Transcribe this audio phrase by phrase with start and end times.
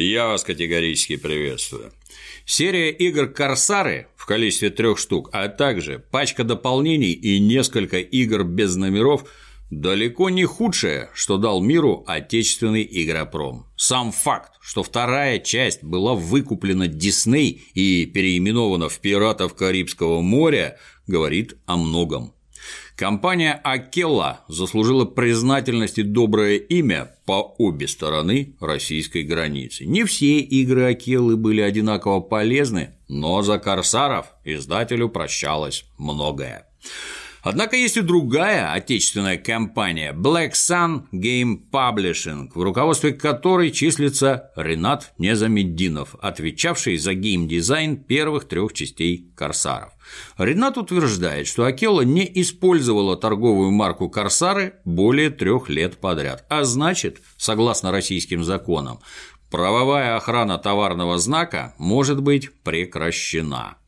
[0.00, 1.92] Я вас категорически приветствую.
[2.46, 8.76] Серия игр «Корсары» в количестве трех штук, а также пачка дополнений и несколько игр без
[8.76, 9.28] номеров
[9.72, 13.66] далеко не худшее, что дал миру отечественный игропром.
[13.74, 20.78] Сам факт, что вторая часть была выкуплена Дисней и переименована в «Пиратов Карибского моря»,
[21.08, 22.34] говорит о многом.
[22.96, 29.84] Компания Акелла заслужила признательность и доброе имя по обе стороны российской границы.
[29.84, 36.66] Не все игры Акеллы были одинаково полезны, но за корсаров издателю прощалось многое.
[37.48, 45.14] Однако есть и другая отечественная компания Black Sun Game Publishing, в руководстве которой числится Ренат
[45.16, 49.94] Незамеддинов, отвечавший за геймдизайн первых трех частей «Корсаров».
[50.36, 57.22] Ренат утверждает, что Акела не использовала торговую марку «Корсары» более трех лет подряд, а значит,
[57.38, 58.98] согласно российским законам,
[59.50, 63.78] правовая охрана товарного знака может быть прекращена.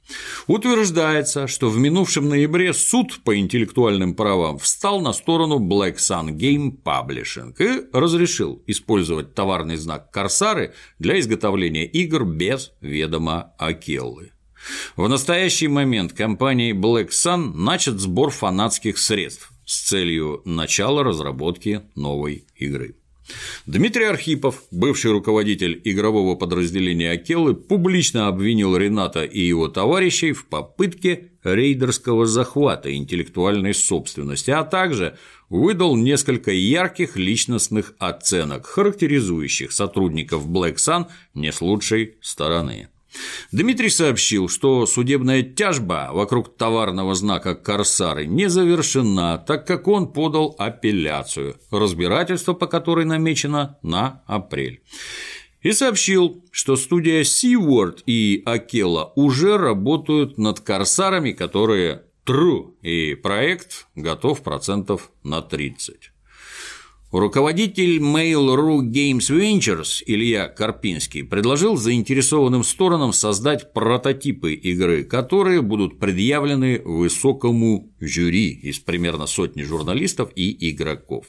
[0.47, 6.73] Утверждается, что в минувшем ноябре суд по интеллектуальным правам встал на сторону Black Sun Game
[6.83, 14.33] Publishing и разрешил использовать товарный знак «Корсары» для изготовления игр без ведома Акеллы.
[14.97, 22.47] В настоящий момент компанией Black Sun начат сбор фанатских средств с целью начала разработки новой
[22.57, 22.97] игры.
[23.67, 31.31] Дмитрий Архипов, бывший руководитель игрового подразделения Акелы, публично обвинил Рената и его товарищей в попытке
[31.45, 35.17] рейдерского захвата интеллектуальной собственности, а также
[35.49, 42.89] выдал несколько ярких личностных оценок, характеризующих сотрудников Black Sun не с лучшей стороны.
[43.53, 50.55] Дмитрий сообщил, что судебная тяжба вокруг товарного знака «Корсары» не завершена, так как он подал
[50.59, 54.83] апелляцию, разбирательство по которой намечено на апрель.
[55.63, 63.87] И сообщил, что студия SeaWorld и Акела уже работают над «Корсарами», которые true, и проект
[63.95, 66.13] готов процентов на 30.
[67.13, 76.81] Руководитель Mail.ru Games Ventures Илья Карпинский предложил заинтересованным сторонам создать прототипы игры, которые будут предъявлены
[76.85, 81.27] высокому жюри из примерно сотни журналистов и игроков.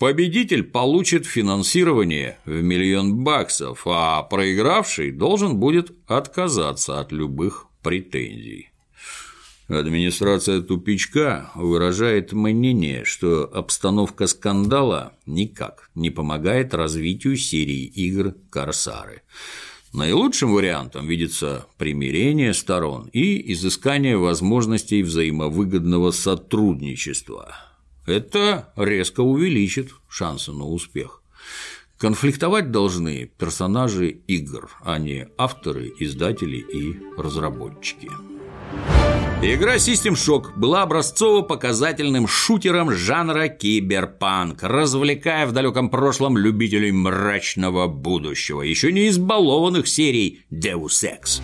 [0.00, 8.71] Победитель получит финансирование в миллион баксов, а проигравший должен будет отказаться от любых претензий.
[9.78, 19.22] Администрация тупичка выражает мнение, что обстановка скандала никак не помогает развитию серии игр «Корсары».
[19.94, 27.54] Наилучшим вариантом видится примирение сторон и изыскание возможностей взаимовыгодного сотрудничества.
[28.06, 31.22] Это резко увеличит шансы на успех.
[31.98, 38.10] Конфликтовать должны персонажи игр, а не авторы, издатели и разработчики.
[39.44, 48.62] Игра System Shock была образцово-показательным шутером жанра киберпанк, развлекая в далеком прошлом любителей мрачного будущего,
[48.62, 51.42] еще не избалованных серий Deus Ex.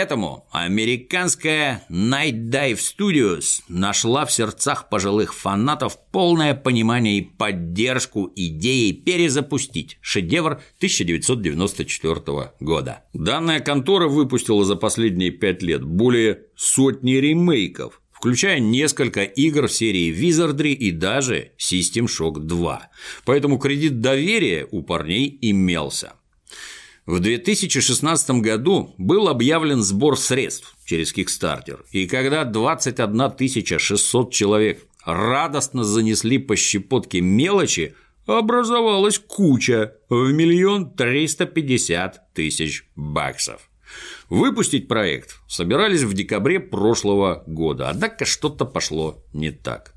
[0.00, 8.92] Поэтому американская Night Dive Studios нашла в сердцах пожилых фанатов полное понимание и поддержку идеи
[8.92, 13.04] перезапустить шедевр 1994 года.
[13.12, 20.14] Данная контора выпустила за последние пять лет более сотни ремейков, включая несколько игр в серии
[20.18, 22.88] Wizardry и даже System Shock 2.
[23.26, 26.14] Поэтому кредит доверия у парней имелся.
[27.10, 35.82] В 2016 году был объявлен сбор средств через Kickstarter, и когда 21 600 человек радостно
[35.82, 37.96] занесли по щепотке мелочи,
[38.26, 43.68] образовалась куча в миллион триста пятьдесят тысяч баксов.
[44.28, 49.96] Выпустить проект собирались в декабре прошлого года, однако что-то пошло не так.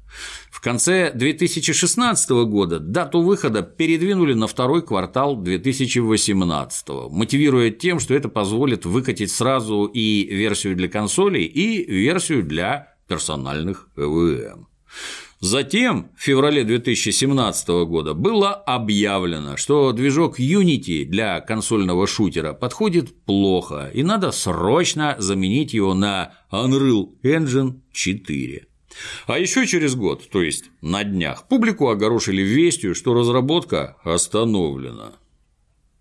[0.49, 8.29] В конце 2016 года дату выхода передвинули на второй квартал 2018, мотивируя тем, что это
[8.29, 14.67] позволит выкатить сразу и версию для консолей, и версию для персональных ЭВМ.
[15.43, 23.91] Затем, в феврале 2017 года, было объявлено, что движок Unity для консольного шутера подходит плохо,
[23.93, 28.67] и надо срочно заменить его на Unreal Engine 4.
[29.27, 35.13] А еще через год, то есть на днях, публику огорошили вестью, что разработка остановлена.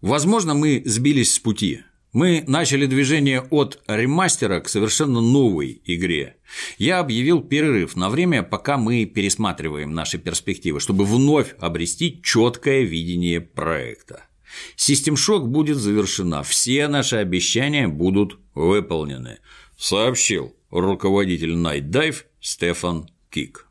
[0.00, 1.82] Возможно, мы сбились с пути.
[2.12, 6.36] Мы начали движение от ремастера к совершенно новой игре.
[6.76, 13.40] Я объявил перерыв на время, пока мы пересматриваем наши перспективы, чтобы вновь обрести четкое видение
[13.40, 14.24] проекта.
[14.76, 19.38] Систем Шок будет завершена, все наши обещания будут выполнены,
[19.78, 23.68] сообщил руководитель Night Dive Стефан Кик.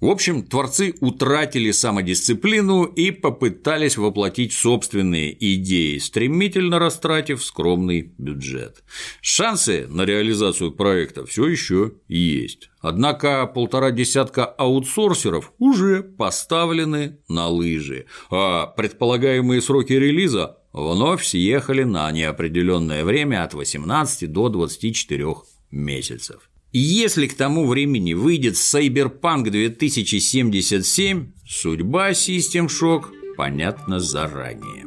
[0.00, 8.84] В общем, творцы утратили самодисциплину и попытались воплотить собственные идеи, стремительно растратив скромный бюджет.
[9.20, 12.70] Шансы на реализацию проекта все еще есть.
[12.80, 22.10] Однако полтора десятка аутсорсеров уже поставлены на лыжи, а предполагаемые сроки релиза вновь съехали на
[22.12, 25.26] неопределенное время от 18 до 24
[25.72, 26.48] месяцев.
[26.72, 33.04] Если к тому времени выйдет Cyberpunk 2077, судьба System Shock
[33.38, 34.84] понятна заранее.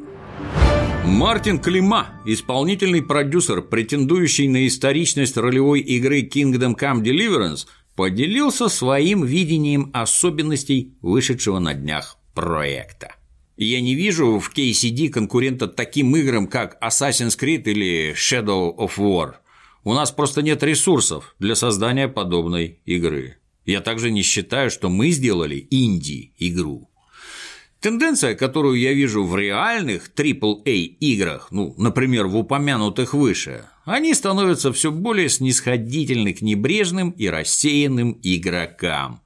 [1.04, 9.90] Мартин Клима, исполнительный продюсер, претендующий на историчность ролевой игры Kingdom Come Deliverance, поделился своим видением
[9.92, 13.16] особенностей вышедшего на днях проекта.
[13.58, 19.34] Я не вижу в KCD конкурента таким играм, как Assassin's Creed или Shadow of War.
[19.84, 23.38] У нас просто нет ресурсов для создания подобной игры.
[23.66, 26.88] Я также не считаю, что мы сделали инди-игру.
[27.80, 34.72] Тенденция, которую я вижу в реальных AAA играх, ну, например, в упомянутых выше, они становятся
[34.72, 39.22] все более снисходительны к небрежным и рассеянным игрокам.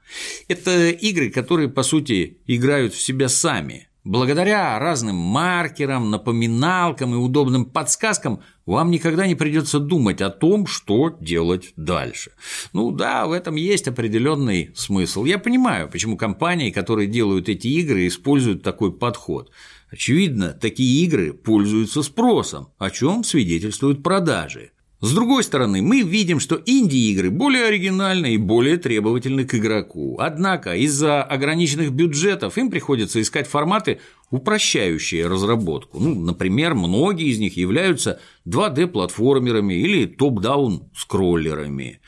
[0.47, 7.65] Это игры, которые, по сути, играют в себя сами, Благодаря разным маркерам, напоминалкам и удобным
[7.65, 12.31] подсказкам вам никогда не придется думать о том, что делать дальше.
[12.71, 15.25] Ну да, в этом есть определенный смысл.
[15.25, 19.49] Я понимаю, почему компании, которые делают эти игры, используют такой подход.
[19.89, 24.69] Очевидно, такие игры пользуются спросом, о чем свидетельствуют продажи.
[25.05, 30.17] С другой стороны, мы видим, что инди-игры более оригинальны и более требовательны к игроку.
[30.19, 33.99] Однако из-за ограниченных бюджетов им приходится искать форматы,
[34.31, 35.99] упрощающие разработку.
[35.99, 41.99] Ну, например, многие из них являются 2D-платформерами или топ-даун скроллерами.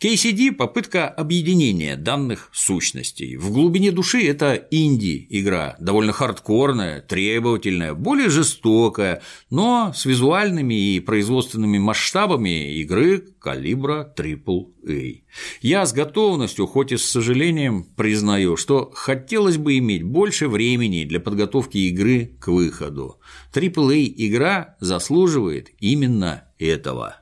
[0.00, 3.36] KCD– попытка объединения данных сущностей.
[3.36, 11.78] В глубине души это инди-игра, довольно хардкорная, требовательная, более жестокая, но с визуальными и производственными
[11.78, 15.22] масштабами игры калибра AAA.
[15.60, 21.20] Я с готовностью, хоть и с сожалением, признаю, что хотелось бы иметь больше времени для
[21.20, 23.20] подготовки игры к выходу.
[23.52, 27.16] AAA игра заслуживает именно этого.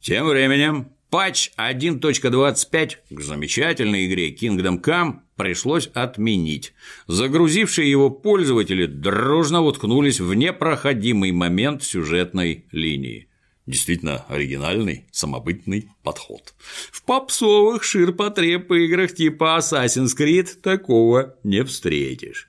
[0.00, 6.72] Тем временем Патч 1.25 к замечательной игре Kingdom Come пришлось отменить.
[7.06, 13.28] Загрузившие его пользователи дружно уткнулись в непроходимый момент сюжетной линии.
[13.66, 16.54] Действительно оригинальный, самобытный подход.
[16.90, 22.48] В попсовых ширпотреб играх типа Assassin's Creed такого не встретишь.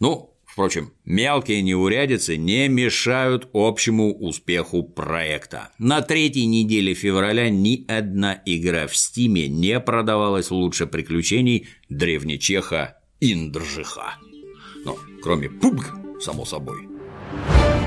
[0.00, 5.70] Ну, Впрочем, мелкие неурядицы не мешают общему успеху проекта.
[5.78, 14.18] На третьей неделе февраля ни одна игра в Стиме не продавалась лучше приключений древнечеха Индржиха.
[14.84, 16.91] Ну, кроме PUBG, само собой.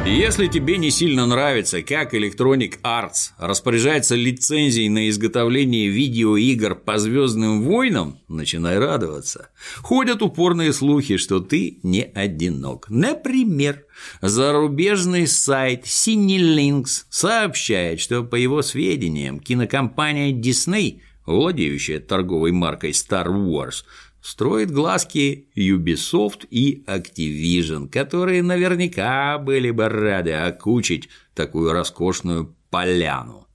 [0.05, 7.63] Если тебе не сильно нравится, как Electronic Arts распоряжается лицензией на изготовление видеоигр по Звездным
[7.63, 9.49] войнам, начинай радоваться.
[9.81, 12.85] Ходят упорные слухи, что ты не одинок.
[12.87, 13.83] Например,
[14.21, 23.83] зарубежный сайт CineLinks сообщает, что, по его сведениям, кинокомпания Disney владеющая торговой маркой Star Wars,
[24.25, 33.47] строит глазки Ubisoft и Activision, которые наверняка были бы рады окучить такую роскошную поляну.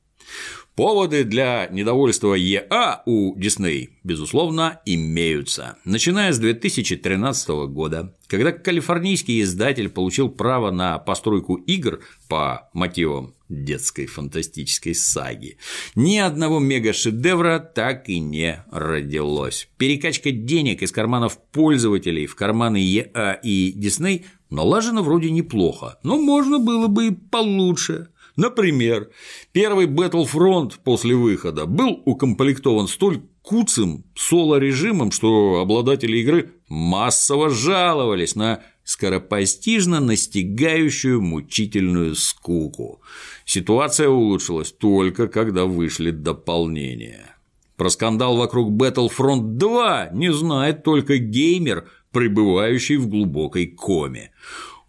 [0.81, 5.77] Поводы для недовольства ЕА у Disney, безусловно, имеются.
[5.85, 14.07] Начиная с 2013 года, когда калифорнийский издатель получил право на постройку игр по мотивам детской
[14.07, 15.59] фантастической саги.
[15.97, 19.69] Ни одного мега-шедевра так и не родилось.
[19.77, 26.59] Перекачка денег из карманов пользователей в карманы ЕА и Дисней налажена вроде неплохо, но можно
[26.59, 28.09] было бы и получше.
[28.41, 29.11] Например,
[29.53, 38.63] первый Battlefront после выхода был укомплектован столь куцым соло-режимом, что обладатели игры массово жаловались на
[38.83, 43.03] скоропостижно настигающую мучительную скуку.
[43.45, 47.37] Ситуация улучшилась только когда вышли дополнения.
[47.77, 54.33] Про скандал вокруг Battlefront 2 не знает только геймер, пребывающий в глубокой коме.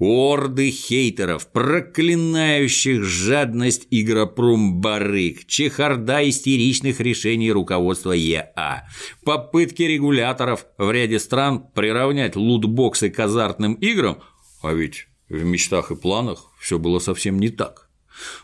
[0.04, 8.88] Орды хейтеров, проклинающих жадность игропром-барыг, чехарда истеричных решений руководства ЕА,
[9.24, 14.18] попытки регуляторов в ряде стран приравнять лутбоксы к азартным играм,
[14.64, 17.88] а ведь в мечтах и планах все было совсем не так.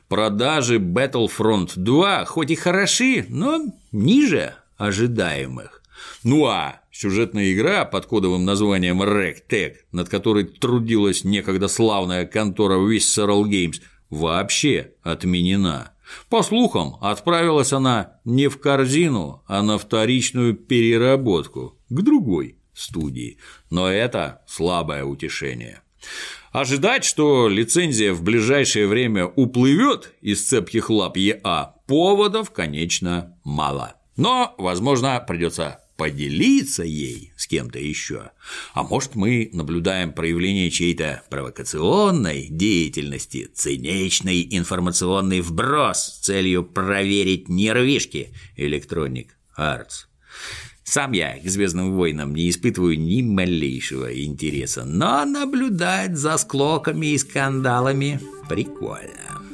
[0.10, 3.62] Продажи Battlefront 2 хоть и хороши, но
[3.92, 5.82] ниже ожидаемых.
[6.24, 13.44] Ну а сюжетная игра под кодовым названием RegTech, над которой трудилась некогда славная контора Visceral
[13.44, 15.94] Games, вообще отменена.
[16.30, 23.38] По слухам, отправилась она не в корзину, а на вторичную переработку к другой студии.
[23.70, 25.82] Но это слабое утешение.
[26.51, 33.96] Ожидать, что лицензия в ближайшее время уплывет из цепких лап ЕА, поводов, конечно, мало.
[34.16, 38.32] Но, возможно, придется поделиться ей с кем-то еще.
[38.74, 48.30] А может, мы наблюдаем проявление чьей-то провокационной деятельности, циничный информационный вброс с целью проверить нервишки
[48.56, 49.27] Electronic
[49.58, 50.06] Arts.
[50.84, 57.18] Сам я к «Звездным войнам» не испытываю ни малейшего интереса, но наблюдать за склоками и
[57.18, 59.47] скандалами прикольно.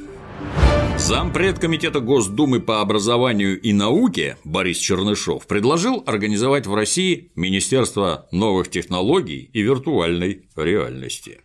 [1.04, 8.70] Зампред Комитета Госдумы по образованию и науке Борис Чернышов предложил организовать в России Министерство новых
[8.70, 11.43] технологий и виртуальной реальности.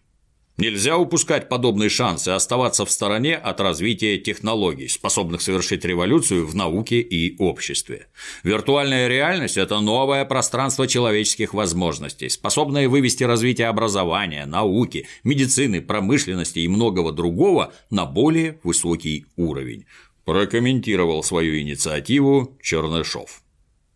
[0.60, 7.00] Нельзя упускать подобные шансы оставаться в стороне от развития технологий, способных совершить революцию в науке
[7.00, 8.08] и обществе.
[8.44, 16.68] Виртуальная реальность– это новое пространство человеческих возможностей, способное вывести развитие образования, науки, медицины, промышленности и
[16.68, 19.86] многого другого на более высокий уровень.
[20.25, 23.44] Прокомментировал свою инициативу Чернышов.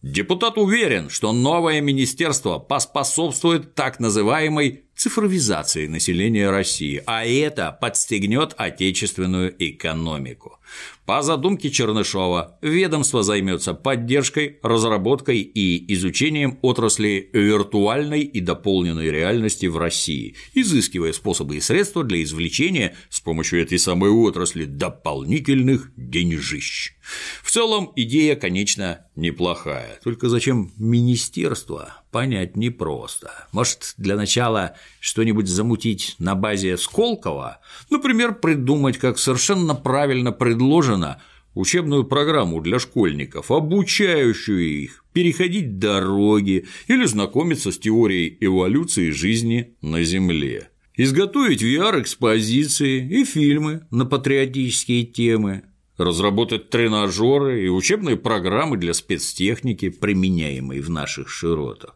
[0.01, 9.55] Депутат уверен, что новое министерство поспособствует так называемой цифровизации населения России, а это подстегнет отечественную
[9.59, 10.59] экономику.
[11.05, 19.77] По задумке Чернышова, ведомство займется поддержкой, разработкой и изучением отрасли виртуальной и дополненной реальности в
[19.77, 26.93] России, изыскивая способы и средства для извлечения с помощью этой самой отрасли дополнительных деньжищ.
[27.43, 33.47] В целом идея, конечно, неплохая, только зачем министерство, понять непросто.
[33.51, 40.92] Может, для начала что-нибудь замутить на базе Сколково, например, придумать, как совершенно правильно предложено,
[41.53, 50.03] учебную программу для школьников, обучающую их переходить дороги или знакомиться с теорией эволюции жизни на
[50.03, 50.69] Земле.
[50.95, 55.63] Изготовить VR-экспозиции и фильмы на патриотические темы,
[55.97, 61.95] разработать тренажеры и учебные программы для спецтехники, применяемой в наших широтах.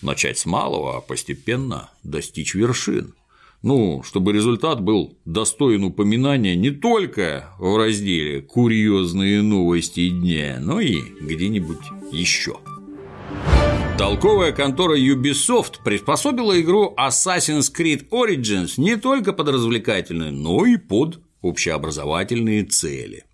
[0.00, 3.14] Начать с малого, а постепенно достичь вершин.
[3.62, 10.98] Ну, чтобы результат был достоин упоминания не только в разделе «Курьезные новости дня», но и
[11.20, 11.76] где-нибудь
[12.10, 12.56] еще.
[13.98, 21.20] Толковая контора Ubisoft приспособила игру Assassin's Creed Origins не только под развлекательные, но и под
[21.42, 23.24] общеобразовательные цели.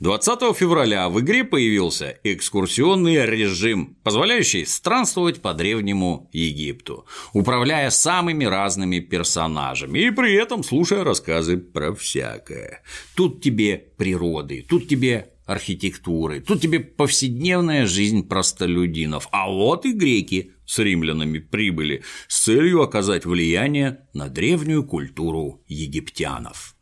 [0.00, 9.00] 20 февраля в игре появился экскурсионный режим, позволяющий странствовать по древнему Египту, управляя самыми разными
[9.00, 12.82] персонажами и при этом слушая рассказы про всякое.
[13.14, 20.52] Тут тебе природы, тут тебе архитектуры, тут тебе повседневная жизнь простолюдинов, а вот и греки
[20.66, 26.76] с римлянами прибыли с целью оказать влияние на древнюю культуру египтянов.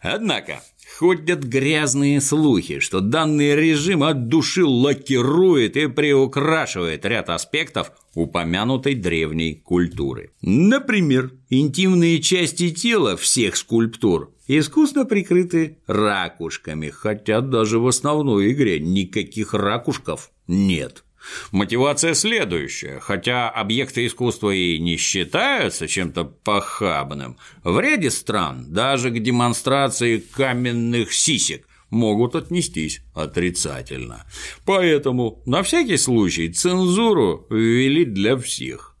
[0.00, 0.62] Однако
[0.98, 9.54] ходят грязные слухи, что данный режим от души лакирует и приукрашивает ряд аспектов упомянутой древней
[9.54, 10.30] культуры.
[10.40, 19.52] Например, интимные части тела всех скульптур искусно прикрыты ракушками, хотя даже в основной игре никаких
[19.52, 21.04] ракушков нет.
[21.52, 23.00] Мотивация следующая.
[23.00, 31.12] Хотя объекты искусства и не считаются чем-то похабным, в ряде стран даже к демонстрации каменных
[31.12, 34.24] сисек могут отнестись отрицательно.
[34.64, 38.96] Поэтому на всякий случай цензуру ввели для всех.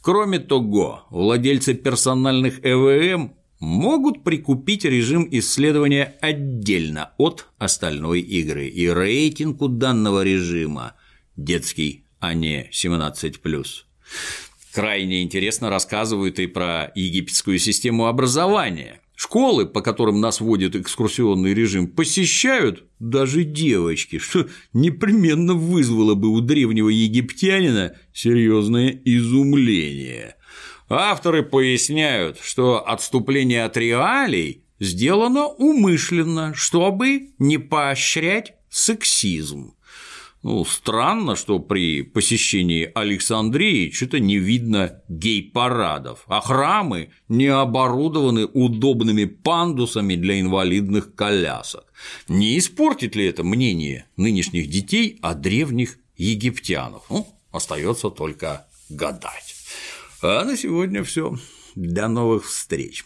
[0.00, 9.60] Кроме того, владельцы персональных ЭВМ могут прикупить режим исследования отдельно от остальной игры, и рейтинг
[9.60, 10.94] у данного режима
[11.44, 13.64] детский, а не 17+.
[14.72, 19.00] Крайне интересно рассказывают и про египетскую систему образования.
[19.16, 26.40] Школы, по которым нас вводит экскурсионный режим, посещают даже девочки, что непременно вызвало бы у
[26.40, 30.36] древнего египтянина серьезное изумление.
[30.88, 39.74] Авторы поясняют, что отступление от реалий сделано умышленно, чтобы не поощрять сексизм.
[40.42, 49.26] Ну, странно, что при посещении Александрии что-то не видно гей-парадов, а храмы не оборудованы удобными
[49.26, 51.84] пандусами для инвалидных колясок.
[52.26, 57.02] Не испортит ли это мнение нынешних детей о древних египтянах?
[57.10, 59.56] Ну, остается только гадать.
[60.22, 61.36] А на сегодня все.
[61.74, 63.04] До новых встреч.